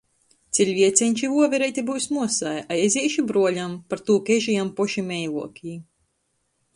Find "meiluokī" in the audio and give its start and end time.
5.11-5.75